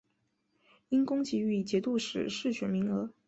[0.89, 3.11] 因功给予节度使世选名额。